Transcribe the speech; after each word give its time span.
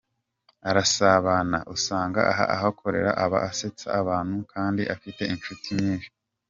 Arasabana, 0.69 1.57
usanga 1.75 2.19
aho 2.53 2.65
akorera 2.71 3.11
aba 3.23 3.37
asetsa 3.49 3.87
abantu 4.01 4.37
kandi 4.53 4.81
afite 4.95 5.21
inshuti 5.33 5.67
nyinshi. 5.81 6.09